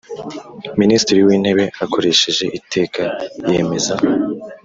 Minisitiri 0.81 1.25
w 1.27 1.29
intebe 1.37 1.63
akoresheje 1.85 2.45
iteka 2.59 3.03
yemeza 3.51 3.95